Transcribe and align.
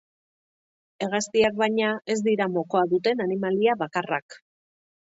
Hegaztiak, 1.07 1.57
baina, 1.65 1.91
ez 2.15 2.17
dira 2.31 2.49
mokoa 2.57 2.85
duten 2.95 3.25
animalia 3.29 3.79
bakarrak. 3.85 4.43